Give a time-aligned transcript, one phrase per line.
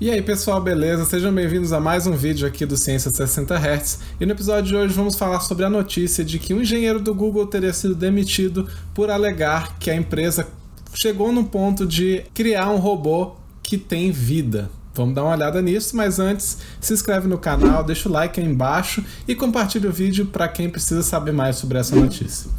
[0.00, 1.04] E aí pessoal, beleza?
[1.04, 3.98] Sejam bem-vindos a mais um vídeo aqui do Ciência 60 Hz.
[4.18, 7.14] E no episódio de hoje vamos falar sobre a notícia de que um engenheiro do
[7.14, 10.48] Google teria sido demitido por alegar que a empresa
[10.94, 14.70] chegou no ponto de criar um robô que tem vida.
[14.94, 18.46] Vamos dar uma olhada nisso, mas antes se inscreve no canal, deixa o like aí
[18.46, 22.50] embaixo e compartilha o vídeo para quem precisa saber mais sobre essa notícia.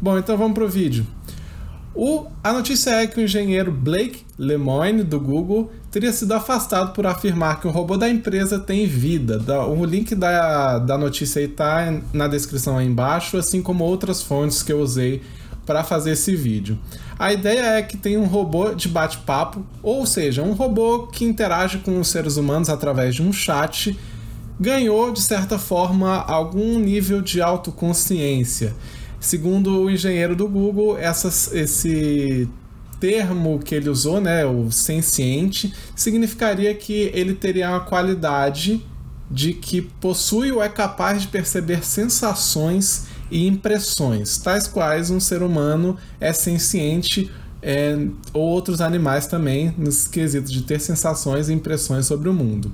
[0.00, 1.04] Bom, então vamos pro vídeo.
[1.92, 7.06] O, a notícia é que o engenheiro Blake Lemoine, do Google, teria sido afastado por
[7.06, 9.40] afirmar que o robô da empresa tem vida.
[9.68, 14.72] O link da, da notícia está na descrição aí embaixo, assim como outras fontes que
[14.72, 15.22] eu usei
[15.64, 16.76] para fazer esse vídeo.
[17.16, 21.78] A ideia é que tem um robô de bate-papo, ou seja, um robô que interage
[21.78, 23.96] com os seres humanos através de um chat,
[24.58, 28.74] ganhou de certa forma algum nível de autoconsciência.
[29.20, 32.48] Segundo o engenheiro do Google, essas, esse
[33.04, 38.82] termo que ele usou, né, o senciente, significaria que ele teria a qualidade
[39.30, 45.42] de que possui ou é capaz de perceber sensações e impressões, tais quais um ser
[45.42, 47.30] humano é senciente
[47.60, 47.94] é,
[48.32, 52.72] ou outros animais também, nos quesitos de ter sensações e impressões sobre o mundo.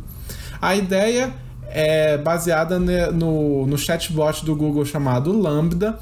[0.62, 1.34] A ideia
[1.68, 5.98] é baseada no, no chatbot do Google chamado Lambda,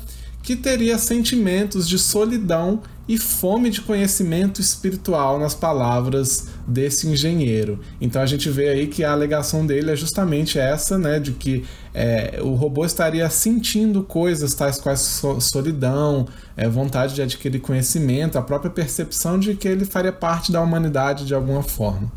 [0.48, 7.78] que teria sentimentos de solidão e fome de conhecimento espiritual nas palavras desse engenheiro.
[8.00, 11.66] Então a gente vê aí que a alegação dele é justamente essa, né, de que
[11.92, 16.26] é, o robô estaria sentindo coisas tais quais solidão,
[16.56, 21.26] é, vontade de adquirir conhecimento, a própria percepção de que ele faria parte da humanidade
[21.26, 22.10] de alguma forma.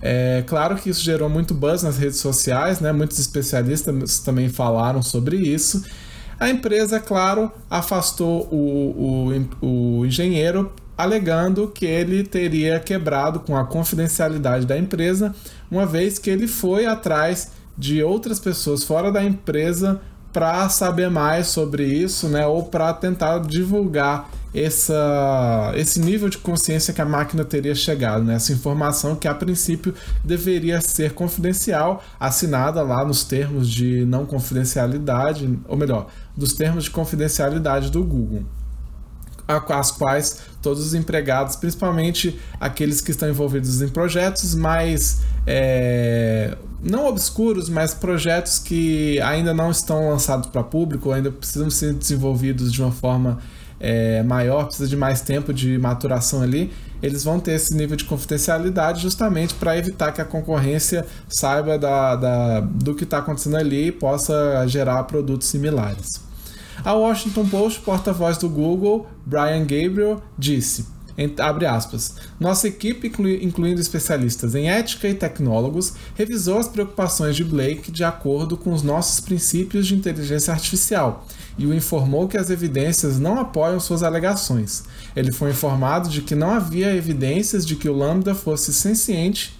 [0.00, 2.90] É claro que isso gerou muito buzz nas redes sociais, né?
[2.90, 5.84] Muitos especialistas também falaram sobre isso.
[6.40, 13.64] A empresa, claro, afastou o, o, o engenheiro alegando que ele teria quebrado com a
[13.64, 15.34] confidencialidade da empresa,
[15.70, 20.00] uma vez que ele foi atrás de outras pessoas fora da empresa
[20.32, 26.92] para saber mais sobre isso, né, ou para tentar divulgar essa, esse nível de consciência
[26.92, 28.34] que a máquina teria chegado, né?
[28.34, 29.94] essa informação que a princípio
[30.24, 36.08] deveria ser confidencial, assinada lá nos termos de não confidencialidade, ou melhor,
[36.40, 38.44] dos termos de confidencialidade do Google
[39.68, 47.06] as quais todos os empregados, principalmente aqueles que estão envolvidos em projetos mais é, não
[47.06, 52.80] obscuros, mas projetos que ainda não estão lançados para público, ainda precisam ser desenvolvidos de
[52.80, 53.38] uma forma
[53.80, 56.70] é, maior, precisa de mais tempo de maturação ali,
[57.02, 62.14] eles vão ter esse nível de confidencialidade justamente para evitar que a concorrência saiba da,
[62.14, 66.29] da do que está acontecendo ali e possa gerar produtos similares.
[66.84, 70.86] A Washington Post, porta-voz do Google, Brian Gabriel, disse
[71.38, 72.14] abre aspas.
[72.38, 78.56] Nossa equipe, incluindo especialistas em ética e tecnólogos, revisou as preocupações de Blake de acordo
[78.56, 81.26] com os nossos princípios de inteligência artificial
[81.58, 84.84] e o informou que as evidências não apoiam suas alegações.
[85.14, 89.59] Ele foi informado de que não havia evidências de que o Lambda fosse senciente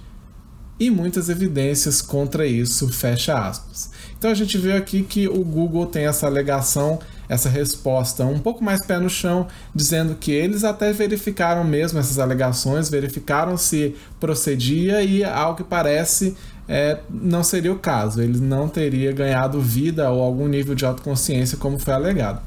[0.80, 3.90] e muitas evidências contra isso, fecha aspas.
[4.18, 6.98] Então a gente vê aqui que o Google tem essa alegação
[7.30, 12.18] essa resposta um pouco mais pé no chão, dizendo que eles até verificaram mesmo essas
[12.18, 16.36] alegações, verificaram se procedia e, ao que parece,
[16.68, 18.20] é, não seria o caso.
[18.20, 22.42] Ele não teria ganhado vida ou algum nível de autoconsciência, como foi alegado.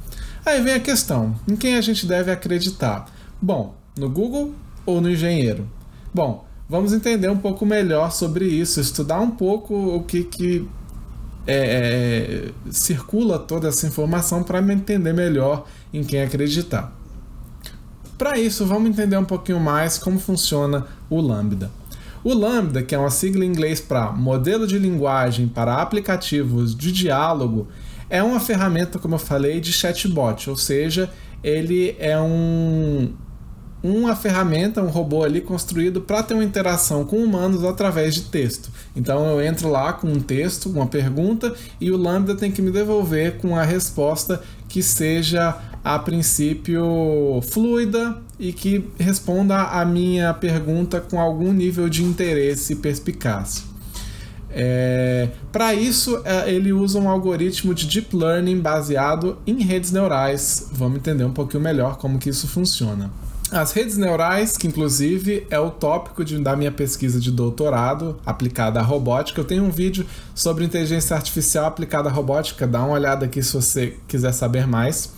[0.46, 3.06] Aí vem a questão: em quem a gente deve acreditar?
[3.42, 4.54] Bom, no Google
[4.86, 5.66] ou no engenheiro?
[6.14, 10.68] Bom, vamos entender um pouco melhor sobre isso, estudar um pouco o que, que
[11.46, 16.92] é, é, circula toda essa informação para me entender melhor em quem acreditar.
[18.18, 21.70] Para isso, vamos entender um pouquinho mais como funciona o Lambda.
[22.24, 26.92] O Lambda, que é uma sigla em inglês para Modelo de Linguagem para Aplicativos de
[26.92, 27.68] Diálogo,
[28.10, 31.12] é uma ferramenta, como eu falei, de chatbot, ou seja,
[31.44, 33.14] ele é um,
[33.84, 38.72] uma ferramenta, um robô ali construído para ter uma interação com humanos através de texto.
[38.96, 42.72] Então eu entro lá com um texto, uma pergunta, e o Lambda tem que me
[42.72, 51.02] devolver com a resposta que seja a princípio fluida e que responda a minha pergunta
[51.02, 53.66] com algum nível de interesse perspicaz.
[54.56, 60.70] É, Para isso, é, ele usa um algoritmo de deep learning baseado em redes neurais.
[60.72, 63.12] Vamos entender um pouquinho melhor como que isso funciona.
[63.54, 68.80] As redes neurais, que inclusive é o tópico de, da minha pesquisa de doutorado aplicada
[68.80, 69.40] à robótica.
[69.40, 73.54] Eu tenho um vídeo sobre inteligência artificial aplicada à robótica, dá uma olhada aqui se
[73.54, 75.14] você quiser saber mais.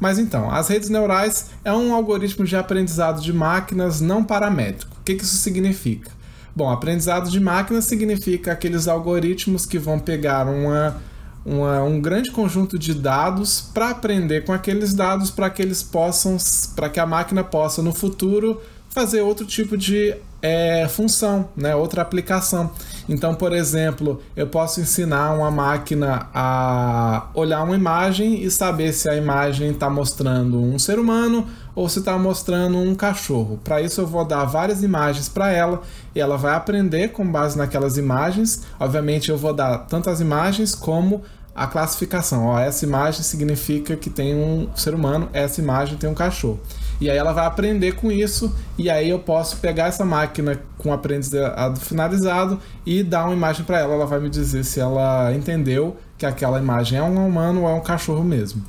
[0.00, 4.96] Mas então, as redes neurais é um algoritmo de aprendizado de máquinas não paramétrico.
[4.98, 6.10] O que, que isso significa?
[6.56, 10.96] Bom, aprendizado de máquina significa aqueles algoritmos que vão pegar uma,
[11.44, 16.36] uma um grande conjunto de dados para aprender com aqueles dados para que eles possam,
[16.74, 21.74] para que a máquina possa no futuro fazer outro tipo de é, função, né?
[21.74, 22.70] outra aplicação.
[23.08, 29.08] Então, por exemplo, eu posso ensinar uma máquina a olhar uma imagem e saber se
[29.08, 33.58] a imagem está mostrando um ser humano ou se está mostrando um cachorro.
[33.64, 35.80] Para isso, eu vou dar várias imagens para ela
[36.14, 38.62] e ela vai aprender com base naquelas imagens.
[38.78, 41.22] Obviamente, eu vou dar tanto as imagens como
[41.54, 42.46] a classificação.
[42.46, 46.60] Ó, essa imagem significa que tem um ser humano, essa imagem tem um cachorro.
[47.00, 50.92] E aí ela vai aprender com isso, e aí eu posso pegar essa máquina com
[50.92, 53.94] aprendizado finalizado e dar uma imagem para ela.
[53.94, 57.74] Ela vai me dizer se ela entendeu que aquela imagem é um humano ou é
[57.74, 58.64] um cachorro mesmo.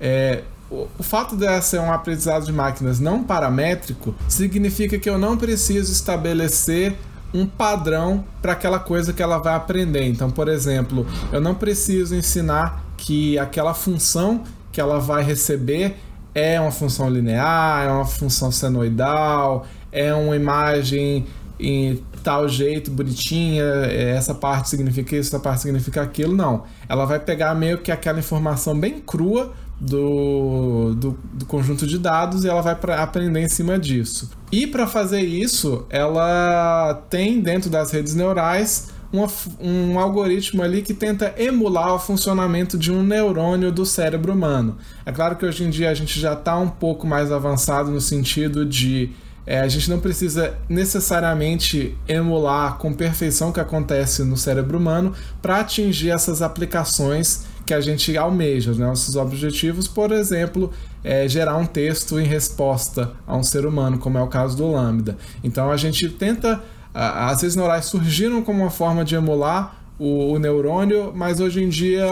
[0.00, 5.36] É, o fato de ser um aprendizado de máquinas não paramétrico significa que eu não
[5.36, 6.94] preciso estabelecer
[7.32, 10.06] um padrão para aquela coisa que ela vai aprender.
[10.06, 14.42] Então, por exemplo, eu não preciso ensinar que aquela função
[14.72, 15.96] que ela vai receber
[16.34, 21.26] é uma função linear, é uma função senoidal, é uma imagem
[21.58, 26.36] em tal jeito, bonitinha, é, essa parte significa isso, essa parte significa aquilo.
[26.36, 26.64] Não.
[26.88, 32.44] Ela vai pegar meio que aquela informação bem crua do, do, do conjunto de dados
[32.44, 34.30] e ela vai pra, aprender em cima disso.
[34.50, 39.26] E para fazer isso, ela tem dentro das redes neurais uma,
[39.60, 44.76] um algoritmo ali que tenta emular o funcionamento de um neurônio do cérebro humano.
[45.06, 48.00] É claro que hoje em dia a gente já está um pouco mais avançado no
[48.00, 49.10] sentido de
[49.46, 55.14] é, a gente não precisa necessariamente emular com perfeição o que acontece no cérebro humano
[55.40, 58.86] para atingir essas aplicações que a gente almeja, né?
[58.86, 60.72] nossos objetivos, por exemplo,
[61.04, 64.72] é gerar um texto em resposta a um ser humano, como é o caso do
[64.72, 65.18] Lambda.
[65.44, 66.62] Então a gente tenta
[66.94, 71.68] as redes neurais surgiram como uma forma de emular o, o, neurônio, mas hoje em
[71.68, 72.06] dia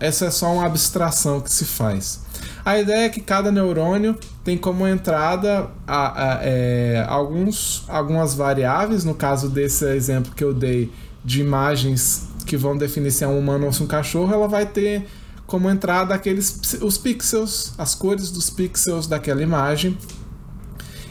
[0.00, 2.24] essa é só uma abstração que se faz.
[2.64, 9.04] A ideia é que cada neurônio tem como entrada a, a, é, alguns, algumas variáveis,
[9.04, 10.90] no caso desse exemplo que eu dei
[11.24, 14.48] de imagens que vão definir se é um humano ou se é um cachorro, ela
[14.48, 15.06] vai ter
[15.46, 19.96] como entrada aqueles os pixels, as cores dos pixels daquela imagem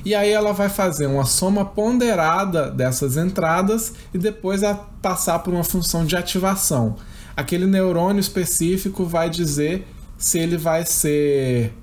[0.05, 4.61] e aí ela vai fazer uma soma ponderada dessas entradas e depois
[5.01, 6.95] passar por uma função de ativação.
[7.37, 9.87] Aquele neurônio específico vai dizer
[10.17, 11.73] se ele vai ser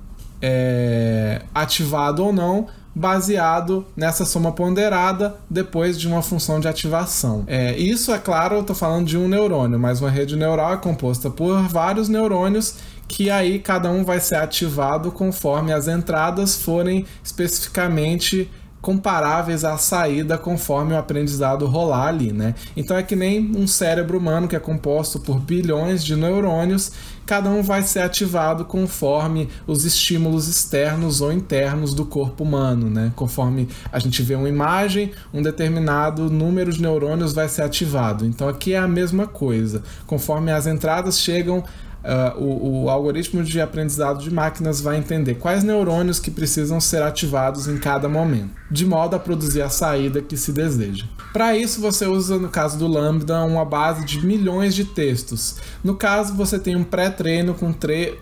[0.41, 7.45] é, ativado ou não, baseado nessa soma ponderada depois de uma função de ativação.
[7.47, 10.77] É, isso, é claro, eu estou falando de um neurônio, mas uma rede neural é
[10.77, 12.77] composta por vários neurônios
[13.11, 18.49] que aí cada um vai ser ativado conforme as entradas forem especificamente
[18.81, 22.55] comparáveis à saída conforme o aprendizado rolar ali, né?
[22.77, 26.93] Então é que nem um cérebro humano que é composto por bilhões de neurônios,
[27.27, 33.13] cada um vai ser ativado conforme os estímulos externos ou internos do corpo humano, né?
[33.15, 38.27] Conforme a gente vê uma imagem, um determinado número de neurônios vai ser ativado.
[38.27, 39.83] Então aqui é a mesma coisa.
[40.07, 41.63] Conforme as entradas chegam
[42.03, 47.03] Uh, o, o, algoritmo de aprendizado de máquinas vai entender quais neurônios que precisam ser
[47.03, 51.05] ativados em cada momento, de modo a produzir a saída que se deseja.
[51.31, 55.57] Para isso, você usa, no caso do Lambda, uma base de milhões de textos.
[55.85, 57.73] No caso, você tem um pré-treino com,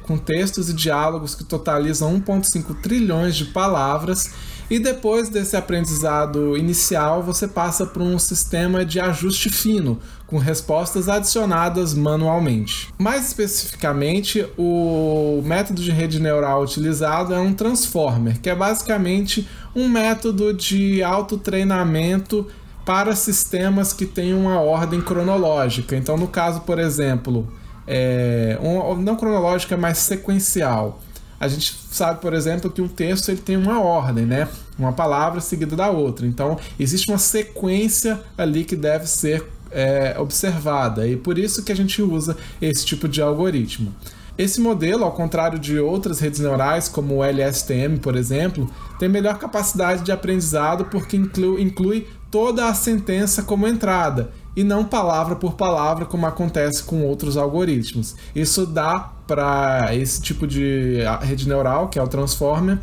[0.03, 4.31] com textos e diálogos que totalizam 1,5 trilhões de palavras
[4.71, 11.09] e depois desse aprendizado inicial, você passa por um sistema de ajuste fino, com respostas
[11.09, 12.93] adicionadas manualmente.
[12.99, 19.89] Mais especificamente, o método de rede neural utilizado é um transformer, que é basicamente um
[19.89, 22.47] método de autotreinamento
[22.85, 25.97] para sistemas que têm uma ordem cronológica.
[25.97, 27.49] Então, no caso, por exemplo,
[27.87, 31.01] é, um, não cronológica, mas sequencial
[31.41, 34.49] a gente sabe, por exemplo, que um texto ele tem uma ordem, né?
[34.79, 36.27] Uma palavra seguida da outra.
[36.27, 41.77] Então, existe uma sequência ali que deve ser é, observada e por isso que a
[41.77, 43.95] gente usa esse tipo de algoritmo.
[44.37, 49.37] Esse modelo, ao contrário de outras redes neurais, como o LSTM, por exemplo, tem melhor
[49.37, 55.55] capacidade de aprendizado porque inclui, inclui toda a sentença como entrada e não palavra por
[55.55, 58.15] palavra, como acontece com outros algoritmos.
[58.35, 62.79] Isso dá para esse tipo de rede neural, que é o Transformer,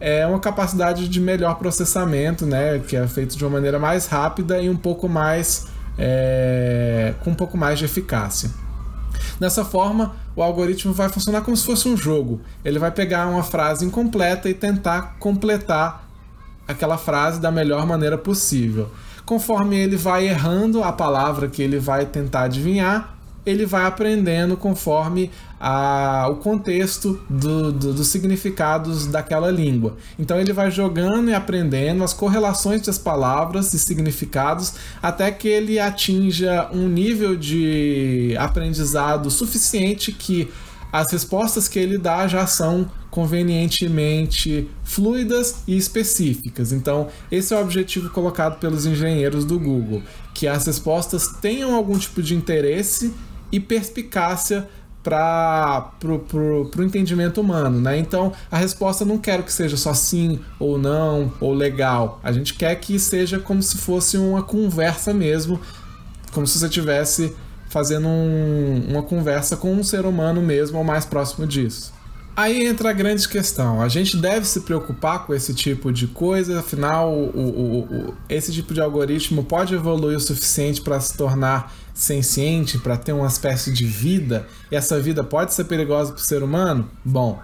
[0.00, 4.62] é uma capacidade de melhor processamento, né, que é feito de uma maneira mais rápida
[4.62, 5.66] e um pouco mais
[5.98, 8.50] é, com um pouco mais de eficácia.
[9.38, 12.40] Dessa forma, o algoritmo vai funcionar como se fosse um jogo.
[12.64, 16.08] Ele vai pegar uma frase incompleta e tentar completar
[16.68, 18.88] aquela frase da melhor maneira possível.
[19.30, 25.30] conforme ele vai errando a palavra que ele vai tentar adivinhar, ele vai aprendendo conforme
[25.58, 29.96] a, o contexto do, do, dos significados daquela língua.
[30.18, 35.78] Então ele vai jogando e aprendendo as correlações das palavras e significados até que ele
[35.78, 40.50] atinja um nível de aprendizado suficiente que
[40.92, 46.72] as respostas que ele dá já são convenientemente fluidas e específicas.
[46.72, 50.02] Então, esse é o objetivo colocado pelos engenheiros do Google,
[50.34, 53.12] que as respostas tenham algum tipo de interesse
[53.50, 54.68] e perspicácia
[55.02, 57.98] para o entendimento humano, né?
[57.98, 62.20] Então a resposta não quero que seja só sim ou não ou legal.
[62.22, 65.60] A gente quer que seja como se fosse uma conversa mesmo,
[66.32, 67.34] como se você tivesse
[67.70, 71.92] fazendo um, uma conversa com um ser humano mesmo ou mais próximo disso.
[72.36, 73.82] Aí entra a grande questão.
[73.82, 78.52] A gente deve se preocupar com esse tipo de coisa, afinal, o, o, o, esse
[78.52, 83.72] tipo de algoritmo pode evoluir o suficiente para se tornar senciente, para ter uma espécie
[83.72, 86.88] de vida, e essa vida pode ser perigosa para o ser humano?
[87.04, 87.38] Bom,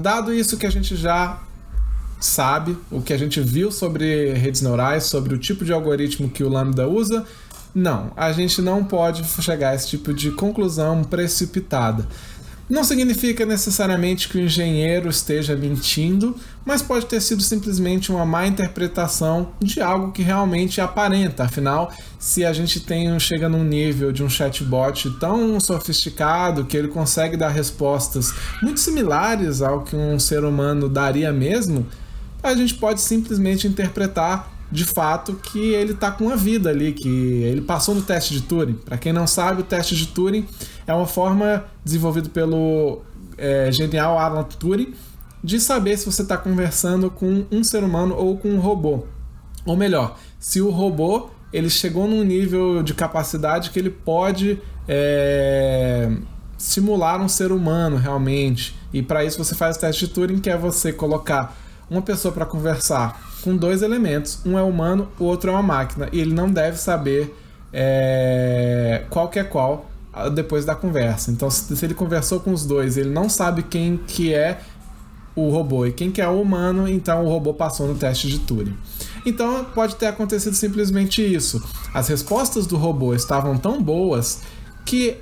[0.00, 1.38] dado isso que a gente já
[2.18, 6.44] sabe, o que a gente viu sobre redes neurais, sobre o tipo de algoritmo que
[6.44, 7.26] o Lambda usa,
[7.74, 12.06] não, a gente não pode chegar a esse tipo de conclusão precipitada.
[12.70, 18.46] Não significa necessariamente que o engenheiro esteja mentindo, mas pode ter sido simplesmente uma má
[18.46, 21.42] interpretação de algo que realmente aparenta.
[21.42, 26.86] Afinal, se a gente tem chega num nível de um chatbot tão sofisticado que ele
[26.86, 31.84] consegue dar respostas muito similares ao que um ser humano daria mesmo,
[32.40, 37.08] a gente pode simplesmente interpretar de fato que ele está com a vida ali, que
[37.08, 38.74] ele passou no teste de Turing.
[38.74, 40.46] Para quem não sabe, o teste de Turing
[40.86, 43.02] é uma forma desenvolvida pelo
[43.36, 44.94] é, genial Alan Turing
[45.42, 49.04] de saber se você está conversando com um ser humano ou com um robô.
[49.64, 56.10] Ou melhor, se o robô ele chegou num nível de capacidade que ele pode é,
[56.56, 58.76] simular um ser humano realmente.
[58.92, 61.56] E para isso você faz o teste de Turing, que é você colocar
[61.88, 64.40] uma pessoa para conversar com dois elementos.
[64.44, 66.08] Um é humano, o outro é uma máquina.
[66.12, 67.34] E ele não deve saber
[67.72, 71.30] é, qual que é qual ah, depois da conversa.
[71.30, 74.60] Então, se, ele conversou com os dois, ele não sabe quem que é
[75.34, 78.40] o robô e quem que é o humano, então o robô passou no teste de
[78.40, 78.76] Turing.
[79.24, 81.62] Então pode ter acontecido simplesmente isso.
[81.94, 84.42] As respostas do robô estavam tão boas
[84.84, 85.18] que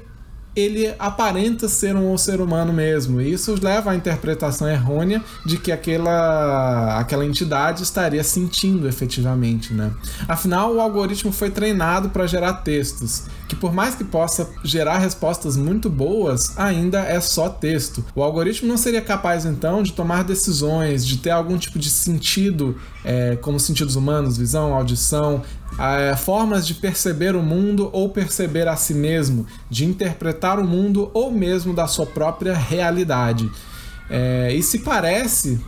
[0.58, 3.20] ele aparenta ser um ser humano mesmo.
[3.20, 9.92] E isso leva à interpretação errônea de que aquela, aquela entidade estaria sentindo efetivamente, né?
[10.26, 15.57] Afinal, o algoritmo foi treinado para gerar textos, que por mais que possa gerar respostas
[15.57, 18.05] muito boas, ainda é só texto.
[18.14, 22.76] O algoritmo não seria capaz então de tomar decisões, de ter algum tipo de sentido,
[23.02, 25.43] é, como sentidos humanos, visão, audição,
[25.78, 31.11] é, formas de perceber o mundo ou perceber a si mesmo, de interpretar o mundo
[31.14, 33.50] ou mesmo da sua própria realidade.
[34.11, 35.59] É, e se parece.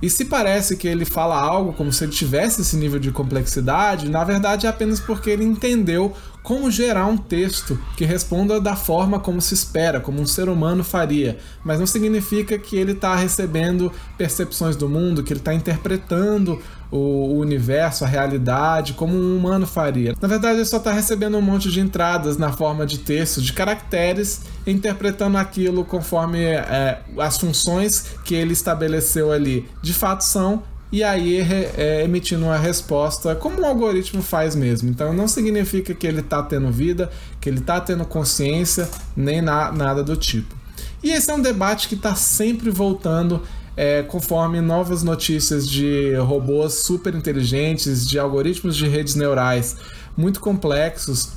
[0.00, 4.08] E se parece que ele fala algo como se ele tivesse esse nível de complexidade,
[4.08, 6.14] na verdade é apenas porque ele entendeu
[6.48, 10.82] como gerar um texto que responda da forma como se espera, como um ser humano
[10.82, 11.36] faria.
[11.62, 16.58] Mas não significa que ele está recebendo percepções do mundo, que ele está interpretando
[16.90, 20.14] o, universo, a realidade, como um humano faria.
[20.18, 23.52] Na verdade, ele só está recebendo um monte de entradas na forma de texto, de
[23.52, 31.04] caracteres, interpretando aquilo conforme é, as funções que ele estabeleceu ali de fato são e
[31.04, 31.38] aí
[31.76, 34.88] é, emitindo uma resposta como um algoritmo faz mesmo.
[34.88, 39.70] Então não significa que ele está tendo vida, que ele está tendo consciência, nem na,
[39.70, 40.56] nada do tipo.
[41.02, 43.42] E esse é um debate que está sempre voltando
[43.76, 49.76] é, conforme novas notícias de robôs super inteligentes, de algoritmos de redes neurais
[50.16, 51.30] muito complexos,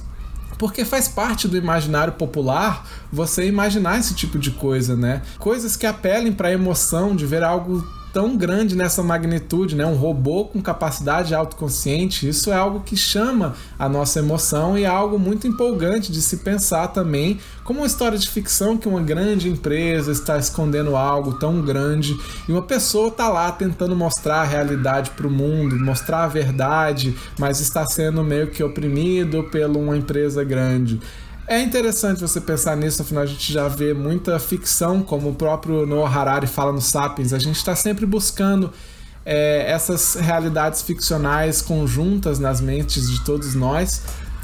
[0.57, 5.21] porque faz parte do imaginário popular você imaginar esse tipo de coisa, né?
[5.37, 9.85] Coisas que apelem para a emoção de ver algo tão grande nessa magnitude, né?
[9.85, 14.87] Um robô com capacidade autoconsciente, isso é algo que chama a nossa emoção e é
[14.87, 19.49] algo muito empolgante de se pensar também como uma história de ficção que uma grande
[19.49, 25.11] empresa está escondendo algo tão grande e uma pessoa está lá tentando mostrar a realidade
[25.11, 30.43] para o mundo, mostrar a verdade, mas está sendo meio que oprimido por uma empresa
[30.43, 30.99] grande.
[31.51, 35.85] É interessante você pensar nisso, afinal a gente já vê muita ficção, como o próprio
[35.85, 37.33] Noah Harari fala no Sapiens.
[37.33, 38.71] A gente está sempre buscando
[39.25, 44.01] é, essas realidades ficcionais conjuntas nas mentes de todos nós.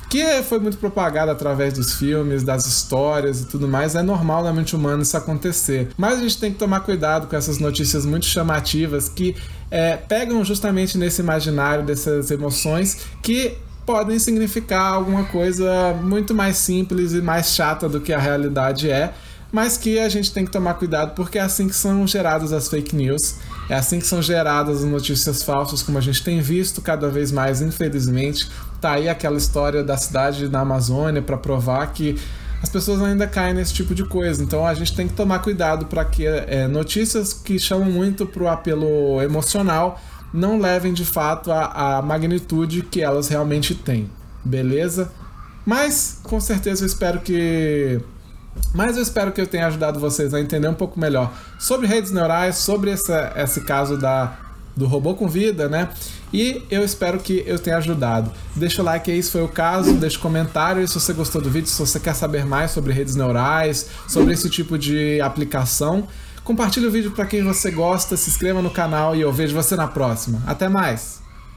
[0.10, 4.52] que foi muito propagada através dos filmes, das histórias e tudo mais, é normal na
[4.52, 5.88] mente humana isso acontecer.
[5.98, 9.34] Mas a gente tem que tomar cuidado com essas notícias muito chamativas que
[9.72, 13.58] é, pegam justamente nesse imaginário dessas emoções que
[13.88, 19.14] podem significar alguma coisa muito mais simples e mais chata do que a realidade é
[19.52, 22.68] mas que a gente tem que tomar cuidado porque é assim que são geradas as
[22.68, 23.36] fake news,
[23.70, 27.32] é assim que são geradas as notícias falsas, como a gente tem visto cada vez
[27.32, 28.50] mais, infelizmente.
[28.82, 32.20] Tá aí aquela história da cidade na Amazônia para provar que
[32.62, 34.44] as pessoas ainda caem nesse tipo de coisa.
[34.44, 38.44] Então a gente tem que tomar cuidado para que é, notícias que chamam muito para
[38.44, 40.00] o apelo emocional
[40.34, 44.10] não levem de fato a, a magnitude que elas realmente têm.
[44.44, 45.12] Beleza?
[45.66, 48.00] Mas com certeza eu espero que
[48.74, 52.12] mas eu espero que eu tenha ajudado vocês a entender um pouco melhor sobre redes
[52.12, 54.36] neurais, sobre essa, esse caso da,
[54.76, 55.90] do robô com vida, né?
[56.34, 58.32] E eu espero que eu tenha ajudado.
[58.56, 61.50] Deixa o like aí se foi o caso, deixa um comentário se você gostou do
[61.50, 66.08] vídeo, se você quer saber mais sobre redes neurais, sobre esse tipo de aplicação.
[66.48, 69.76] Compartilhe o vídeo para quem você gosta, se inscreva no canal e eu vejo você
[69.76, 70.42] na próxima.
[70.48, 71.27] Até mais!